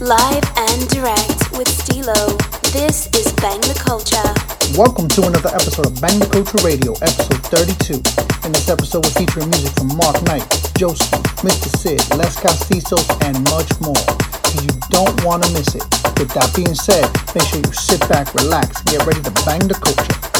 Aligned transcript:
Live 0.00 0.46
and 0.54 0.88
direct 0.90 1.50
with 1.58 1.66
Stilo. 1.66 2.38
This 2.70 3.10
is 3.18 3.32
Bang 3.42 3.58
the 3.66 3.74
Culture. 3.74 4.22
Welcome 4.78 5.08
to 5.08 5.26
another 5.26 5.50
episode 5.50 5.86
of 5.90 6.00
Bang 6.00 6.22
the 6.22 6.30
Culture 6.30 6.62
Radio, 6.62 6.94
episode 7.02 7.42
32. 7.50 7.98
In 8.46 8.54
this 8.54 8.70
episode, 8.70 9.02
we're 9.02 9.18
featuring 9.18 9.50
music 9.50 9.74
from 9.74 9.90
Mark 9.98 10.22
Knight, 10.22 10.46
Josie, 10.78 11.02
Mr. 11.42 11.66
Sid, 11.82 11.98
Les 12.14 12.30
Castillos, 12.38 13.10
and 13.26 13.42
much 13.50 13.74
more. 13.82 13.98
You 14.62 14.70
don't 14.94 15.18
want 15.26 15.42
to 15.42 15.50
miss 15.50 15.74
it. 15.74 15.82
With 16.14 16.30
that 16.30 16.54
being 16.54 16.78
said, 16.78 17.02
make 17.34 17.50
sure 17.50 17.58
you 17.58 17.72
sit 17.74 17.98
back, 18.06 18.30
relax, 18.38 18.78
get 18.86 19.02
ready 19.02 19.18
to 19.26 19.34
bang 19.42 19.66
the 19.66 19.74
culture. 19.74 20.37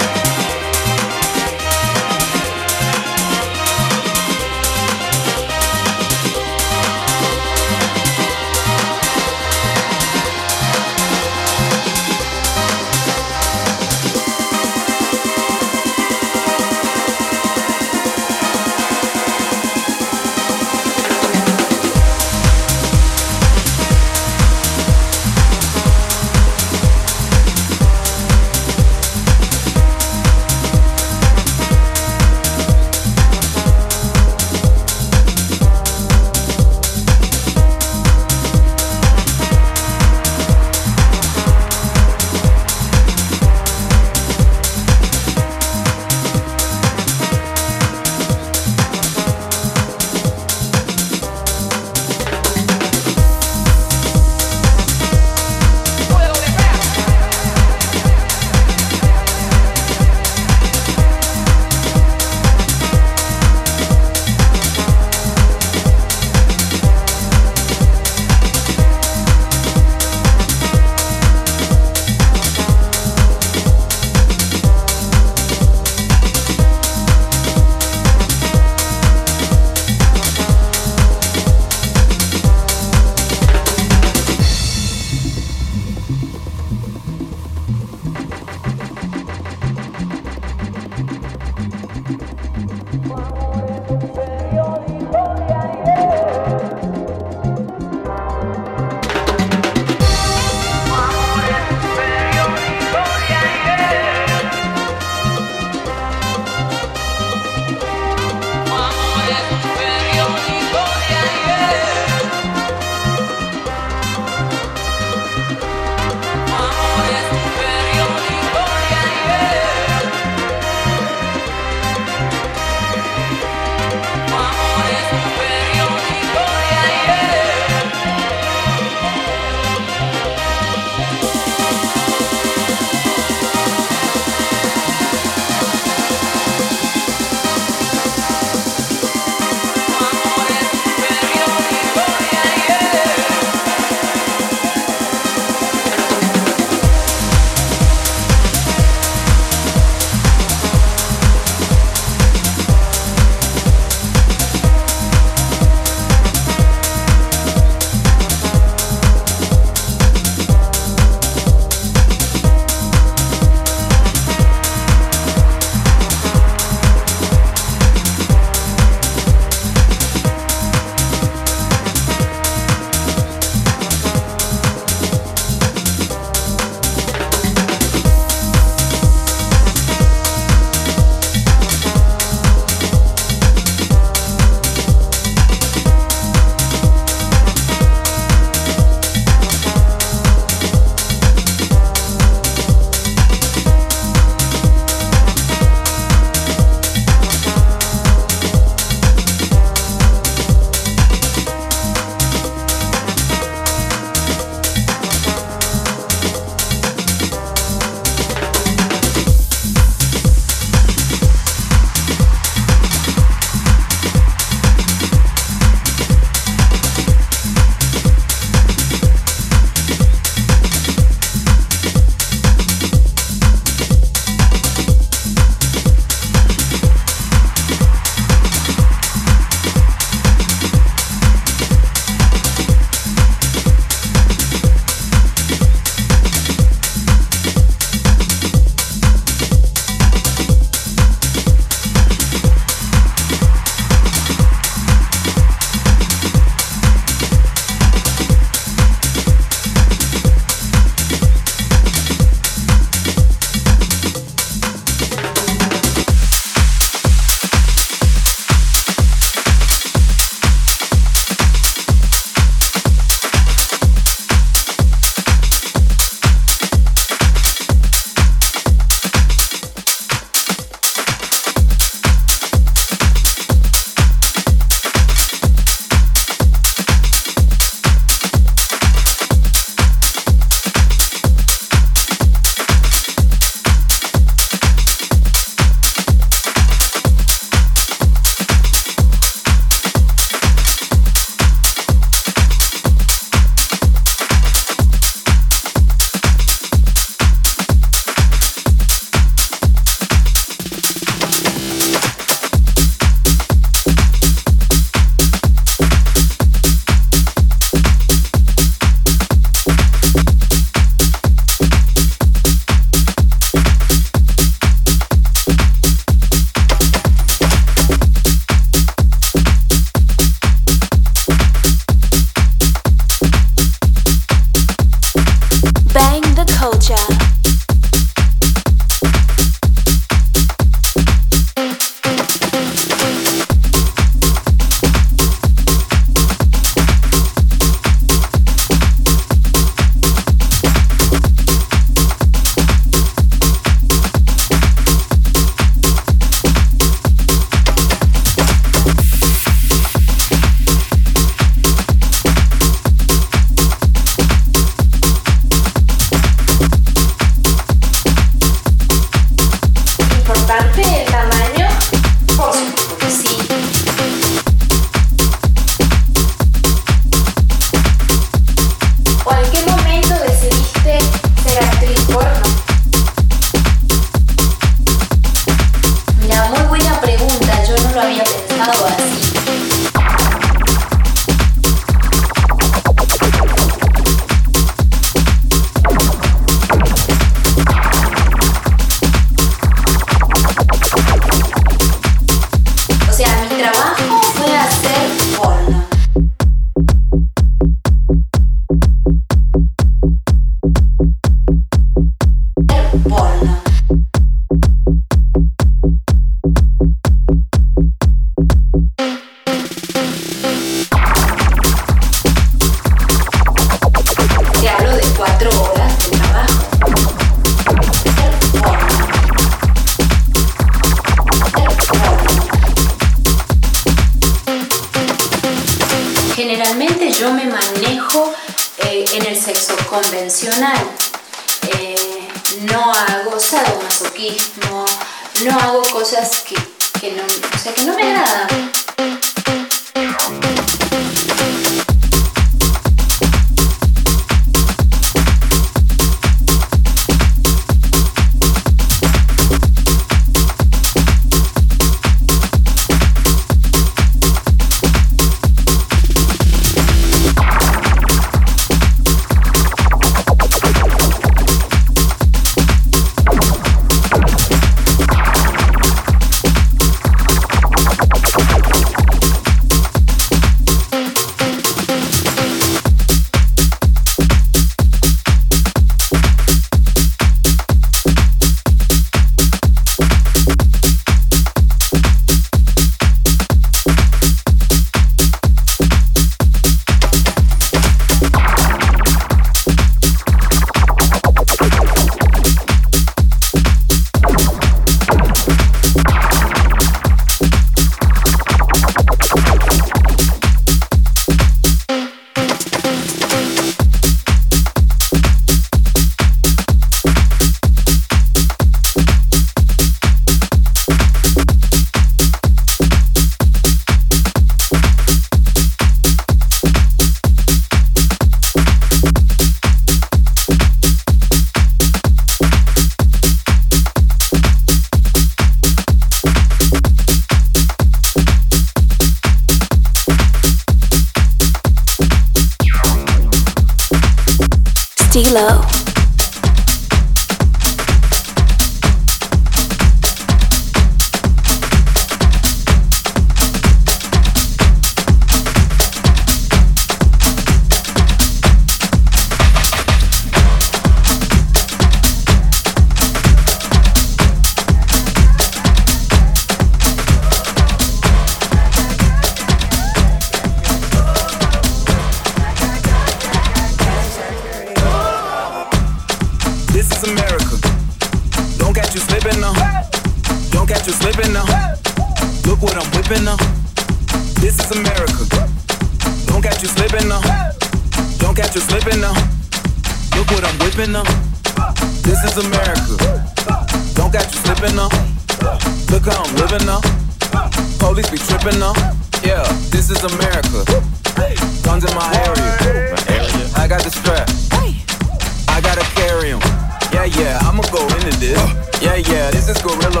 Yeah, 598.06 598.94
yeah, 598.94 599.32
this 599.32 599.48
is 599.48 599.58
Gorilla. 599.62 600.00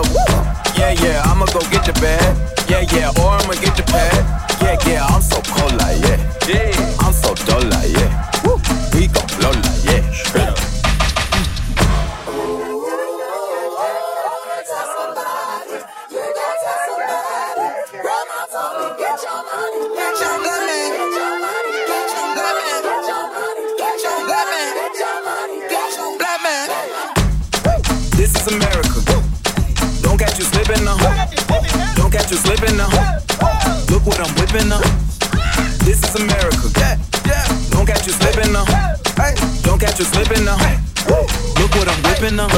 Yeah, 0.78 0.92
yeah, 1.02 1.22
I'ma 1.24 1.44
go 1.46 1.58
get 1.72 1.86
your 1.88 1.94
bag. 1.94 2.36
Yeah, 2.70 2.86
yeah, 2.92 3.10
or 3.18 3.30
I'ma 3.34 3.54
get 3.54 3.76
your 3.76 3.86
pad. 3.88 4.15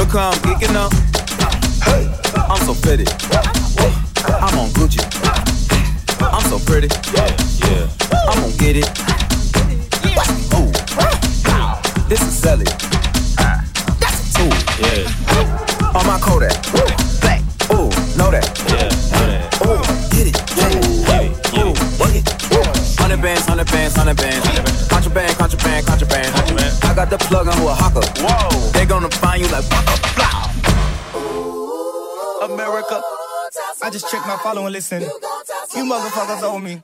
Come 0.09 0.33
geeking 0.41 0.75
up. 0.75 0.91
Hey, 1.85 2.09
I'm 2.49 2.57
so 2.65 2.73
pretty. 2.81 3.05
I'm 4.41 4.57
on 4.57 4.69
Gucci. 4.73 5.05
I'm 6.19 6.41
so 6.49 6.57
pretty. 6.65 6.87
Yeah, 7.13 7.29
yeah. 7.61 7.87
I'm 8.27 8.41
gonna 8.41 8.57
get 8.57 8.77
it. 8.77 8.89
Ooh. 10.57 10.71
This 12.09 12.21
is 12.23 12.33
selling. 12.33 12.65
That's 14.01 14.17
a 14.17 14.33
tool. 14.33 14.53
Yeah. 14.81 15.93
On 15.93 16.03
my 16.07 16.17
Kodak. 16.19 16.57
Black. 17.21 17.41
Ooh, 17.69 17.89
know 18.17 18.31
that. 18.31 18.49
Yeah, 18.65 18.89
know 19.13 19.27
that. 19.29 19.45
Ooh, 19.61 19.77
get 20.09 20.25
it. 20.25 20.37
Yeah. 20.57 21.61
Ooh, 21.61 21.73
get 22.01 22.15
it. 22.17 22.99
Hundred 22.99 23.21
bands, 23.21 23.45
hundred 23.45 23.67
bands, 23.71 23.95
hundred 23.95 24.17
bands. 24.17 24.87
Contraband, 24.87 25.37
contraband, 25.37 25.85
contraband. 25.85 26.35
I 26.83 26.95
got 26.95 27.11
the 27.11 27.19
plug 27.19 27.47
on 27.47 27.59
Oaxaca. 27.59 28.08
I 33.89 33.91
just 33.91 34.11
checked 34.11 34.27
my 34.27 34.37
following. 34.37 34.71
listen. 34.71 35.01
You 35.01 35.09
motherfuckers 35.83 36.43
owe 36.43 36.59
me. 36.59 36.83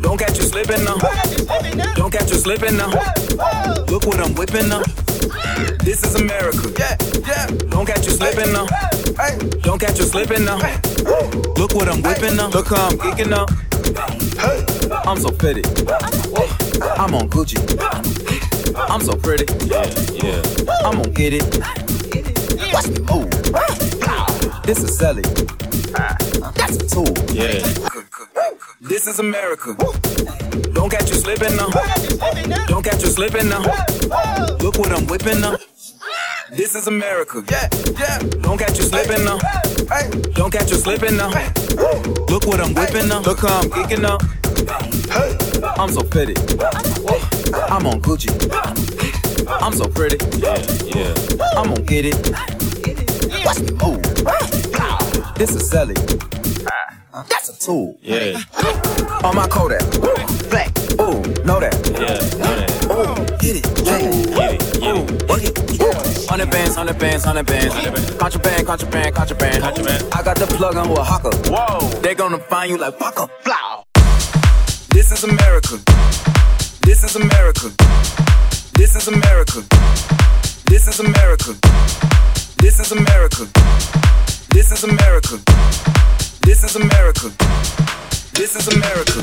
Don't 0.00 0.18
catch 0.18 0.38
you 0.38 0.44
slipping 0.44 0.84
now. 0.84 0.96
Don't 1.94 2.10
catch 2.10 2.30
you 2.30 2.36
slipping 2.36 2.76
now. 2.76 2.90
Look 3.88 4.06
what 4.06 4.20
I'm 4.20 4.34
whipping 4.34 4.68
now. 4.68 4.82
This 5.82 6.02
is 6.04 6.14
America. 6.14 6.72
Yeah, 6.78 6.96
yeah. 7.26 7.46
Don't 7.68 7.86
catch 7.86 8.06
you 8.06 8.12
slipping 8.12 8.52
now. 8.52 8.66
Don't 9.62 9.78
catch 9.78 9.98
you 9.98 10.04
slipping 10.04 10.44
now. 10.44 10.56
Look 11.56 11.74
what 11.74 11.88
I'm 11.88 12.02
whipping 12.02 12.36
now. 12.36 12.48
Look 12.48 12.68
how 12.68 12.88
I'm 12.88 12.98
kicking 12.98 13.32
up. 13.32 13.50
I'm 15.06 15.18
so 15.18 15.30
pretty. 15.30 15.62
I'm 16.96 17.14
on 17.14 17.28
Gucci. 17.30 17.58
I'm 18.76 19.00
so 19.00 19.14
pretty. 19.16 19.46
Yeah, 19.66 19.84
yeah. 20.12 20.42
I'm 20.84 20.96
gonna 20.96 21.10
get 21.10 21.32
it. 21.34 21.58
Watch 22.72 22.88
me 22.88 23.00
move. 23.00 23.30
This 24.64 24.82
is 24.82 24.96
Sally. 24.96 25.22
Ah. 25.94 26.16
That's 26.56 26.76
a 26.76 26.86
tool. 26.88 27.14
Yeah. 27.32 27.93
This 28.84 29.06
is 29.06 29.18
America. 29.18 29.74
Don't 30.74 30.90
catch 30.90 31.08
you 31.08 31.16
slipping 31.16 31.56
now. 31.56 31.70
Don't 32.66 32.82
catch 32.82 33.02
you 33.02 33.08
slipping 33.08 33.48
now. 33.48 33.62
Look 34.60 34.78
what 34.78 34.92
I'm 34.92 35.06
whipping 35.06 35.40
now. 35.40 35.56
This 36.50 36.74
is 36.74 36.86
America. 36.86 37.42
Yeah, 37.50 37.68
yeah. 37.98 38.18
Don't 38.42 38.58
catch 38.58 38.76
you 38.76 38.84
slipping 38.84 39.24
now. 39.24 39.38
Hey, 39.88 40.10
Don't 40.34 40.50
catch 40.50 40.70
you 40.70 40.76
slipping 40.76 41.16
now. 41.16 41.30
Look 42.28 42.46
what 42.46 42.60
I'm 42.60 42.74
whipping 42.74 43.08
now. 43.08 43.20
Look 43.20 43.40
how 43.40 43.62
I'm 43.62 43.70
kicking 43.70 44.04
up. 44.04 44.22
I'm 45.78 45.90
so 45.90 46.02
pretty. 46.02 46.34
I'm 47.70 47.86
on 47.86 48.02
Gucci. 48.02 48.28
I'm 49.48 49.72
so 49.72 49.88
pretty. 49.88 50.18
Yeah, 50.38 50.58
yeah. 50.84 51.14
I'm 51.56 51.68
gonna 51.68 51.80
get 51.80 52.04
it. 52.04 52.16
Watch 53.46 53.60
me 53.60 53.72
move. 53.72 54.02
This 55.36 55.56
is 55.56 55.70
Sally. 55.70 55.94
That's 57.14 57.48
a 57.48 57.58
tool. 57.64 57.96
Yeah. 58.02 58.40
On 59.22 59.36
my 59.36 59.46
Kodak. 59.46 59.82
Black. 60.50 60.68
Ooh, 60.98 61.22
know 61.44 61.60
that. 61.60 61.74
Yeah, 61.94 62.18
know 62.42 62.54
that. 62.58 62.70
Ooh, 62.90 63.14
get 63.38 63.54
it. 63.54 63.66
Yeah. 63.86 63.98
Get 64.34 64.54
it, 64.54 64.80
get 64.80 64.96
it. 64.96 65.28
Work 65.28 65.44
it. 65.44 66.28
Hundred 66.28 66.50
bands, 66.50 66.74
hundred 66.74 66.98
bands, 66.98 67.24
hundred 67.24 67.46
bands. 67.46 67.72
Contraband, 68.18 68.66
contraband, 68.66 69.14
contraband. 69.14 69.62
Contraband. 69.62 70.12
I 70.12 70.22
got 70.24 70.36
the 70.36 70.46
plug 70.46 70.74
on 70.74 70.90
Oaxaca. 70.90 71.30
Whoa. 71.50 71.88
They 72.00 72.16
gonna 72.16 72.38
find 72.38 72.70
you 72.70 72.78
like 72.78 72.98
Waka. 72.98 73.28
Flow. 73.42 73.84
This 74.88 75.12
is 75.12 75.22
America. 75.22 75.78
This 76.80 77.04
is 77.04 77.14
America. 77.14 77.70
This 78.74 78.96
is 78.96 79.06
America. 79.06 79.62
This 80.66 80.88
is 80.88 80.98
America. 80.98 81.54
This 82.56 82.80
is 82.80 82.90
America. 82.90 83.46
This 84.50 84.72
is 84.72 84.82
America. 84.82 86.13
This 86.44 86.62
is 86.62 86.76
America. 86.76 87.30
This 88.34 88.54
is 88.54 88.68
America. 88.68 89.22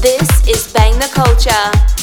This 0.00 0.48
is 0.48 0.72
Bang 0.72 0.96
the 1.00 1.10
Culture. 1.12 1.97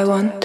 I 0.00 0.04
want. 0.04 0.39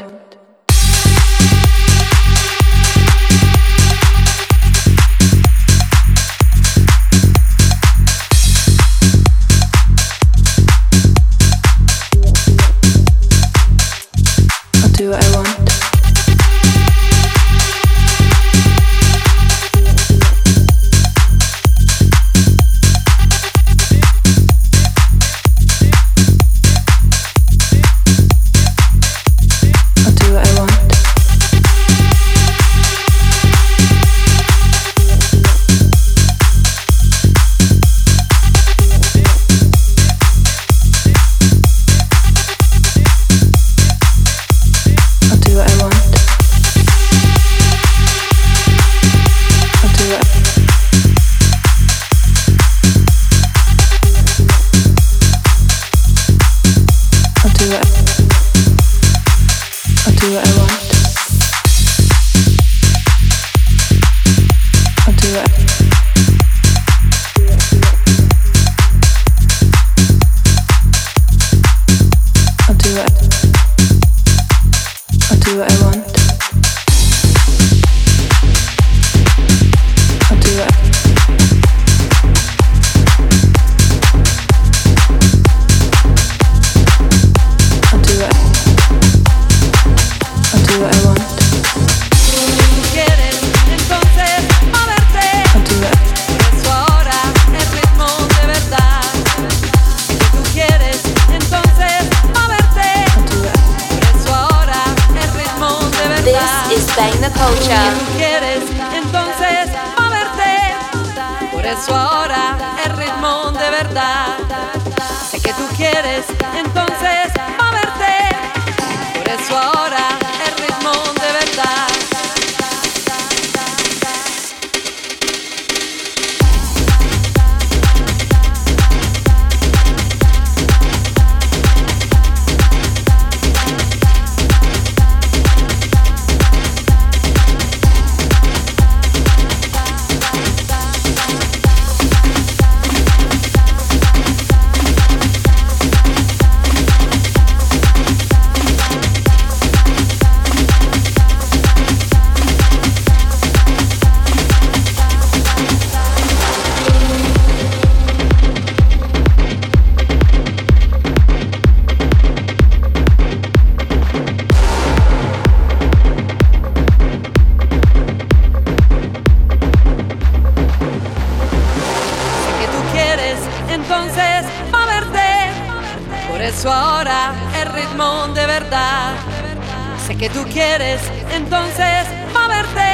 Sé 180.05 180.17
que 180.17 180.29
tú 180.29 180.43
quieres 180.51 180.99
entonces 181.33 182.07
moverte. 182.33 182.91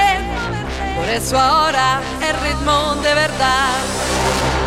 Por 0.95 1.09
eso 1.09 1.39
ahora 1.39 1.99
el 2.21 2.35
ritmo 2.47 2.95
de 3.01 3.13
verdad. 3.15 3.73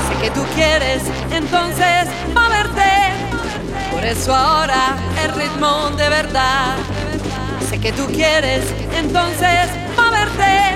Sé 0.09 0.23
que 0.23 0.31
tú 0.33 0.45
quieres 0.57 1.03
entonces 1.31 2.09
moverte. 2.35 2.91
Por 3.93 4.05
eso 4.05 4.35
ahora 4.35 4.97
el 5.23 5.33
ritmo 5.35 5.91
de 5.91 6.09
verdad. 6.09 6.75
Sé 7.71 7.79
que 7.79 7.93
tú 7.93 8.07
quieres 8.07 8.65
entonces 8.99 9.71
moverte. 9.97 10.75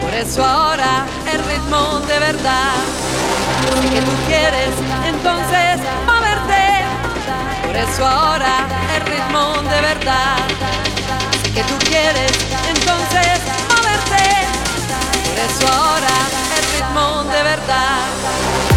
Por 0.00 0.12
eso 0.12 0.44
ahora 0.44 1.06
el 1.32 1.38
ritmo 1.44 2.00
de 2.08 2.18
verdad. 2.18 2.74
Sé 3.80 3.88
que 3.90 4.00
tú 4.02 4.12
quieres 4.26 4.72
entonces 5.06 5.78
moverte. 6.04 6.62
Por 7.64 7.76
eso 7.76 8.04
ahora 8.04 8.66
amor 9.34 9.62
de 9.62 9.80
verdad. 9.80 10.36
Sé 11.42 11.52
que 11.52 11.62
tú 11.64 11.74
quieres 11.86 12.32
entonces 12.68 13.38
moverte. 13.70 14.24
Por 15.28 15.38
eso 15.38 15.66
ahora 15.72 16.16
el 16.58 16.64
ritmo 16.74 17.24
de 17.32 17.42
verdad. 17.42 18.71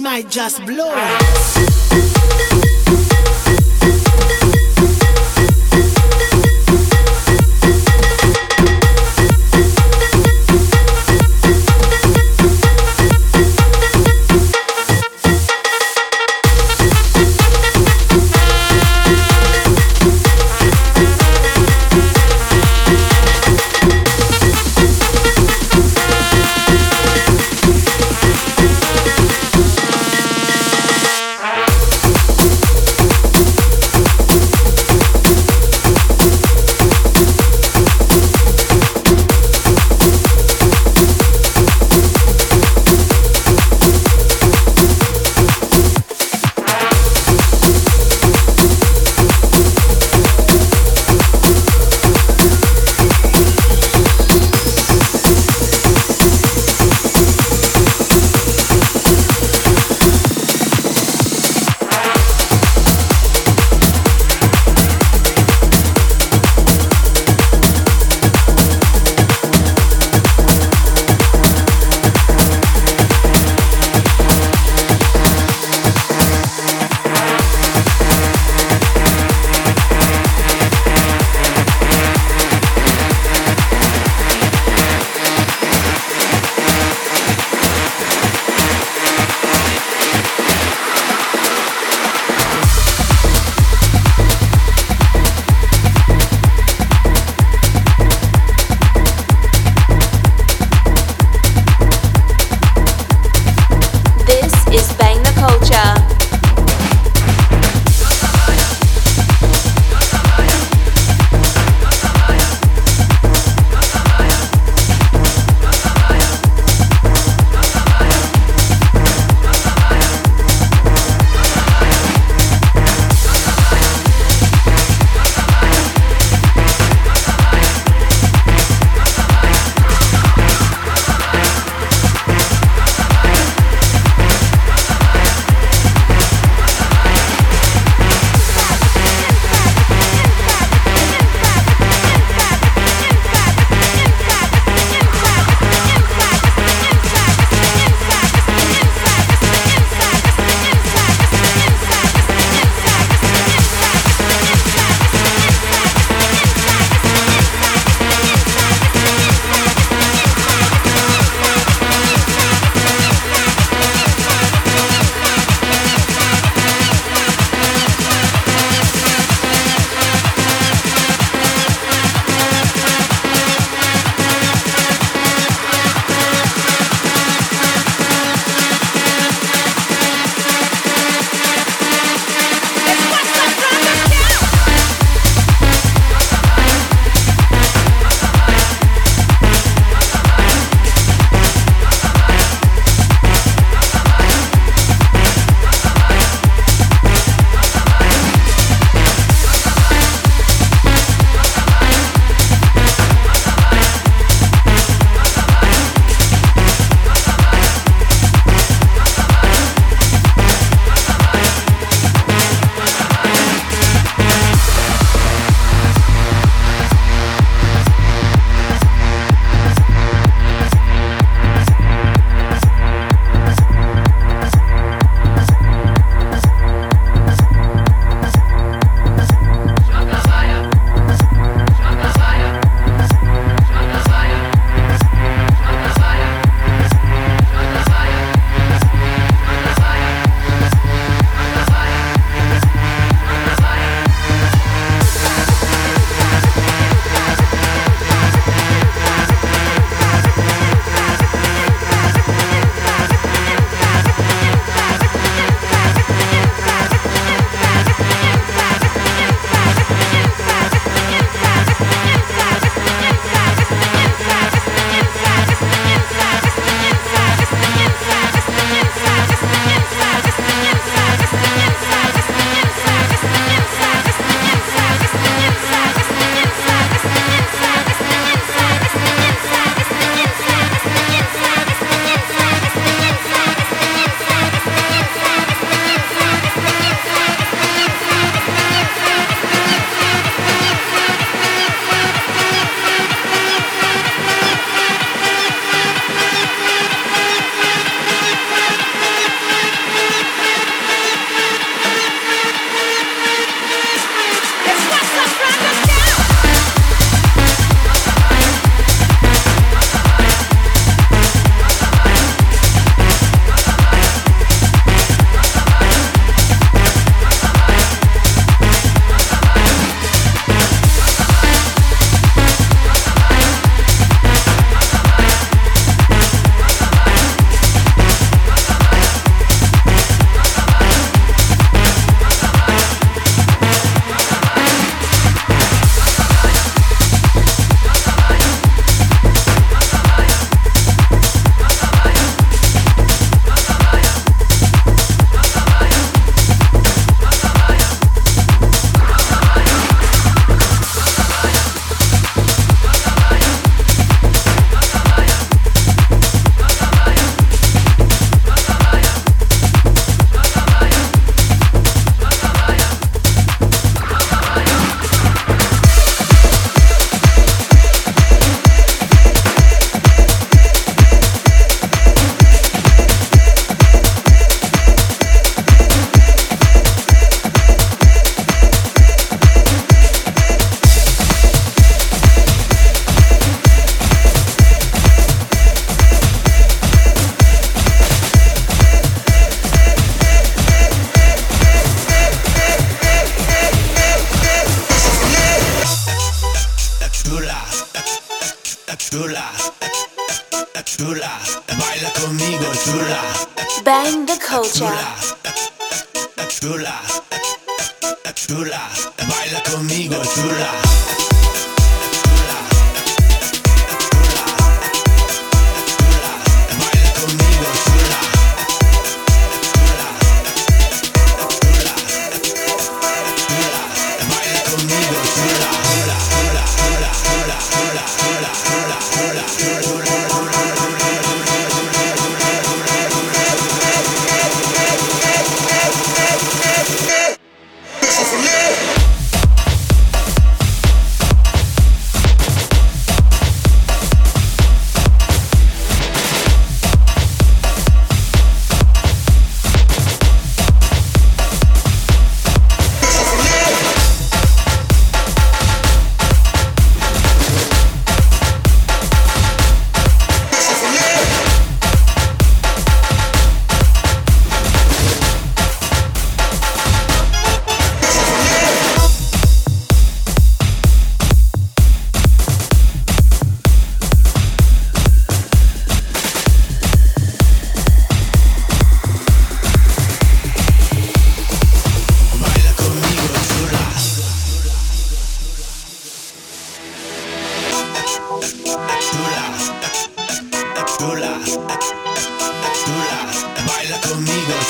Might 0.00 0.30
just 0.30 0.64
blow 0.64 0.90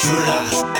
conmigo, 0.02 0.72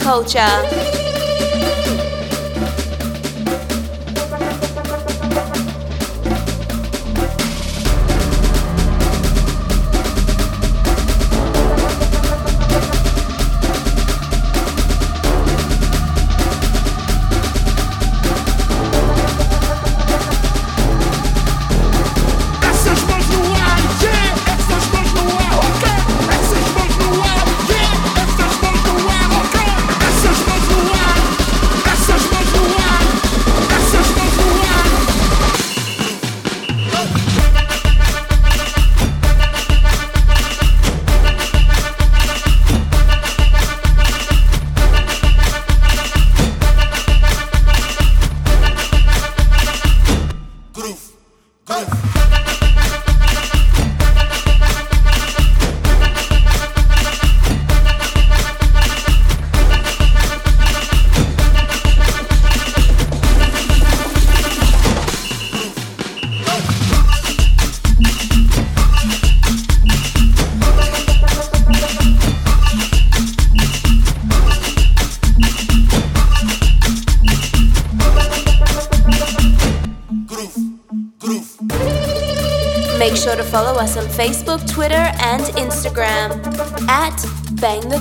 Culture. 0.00 0.79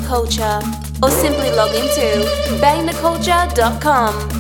Culture 0.10 0.60
or 1.04 1.12
simply 1.12 1.52
log 1.52 1.70
into 1.76 2.26
bangtheculture.com. 2.60 4.39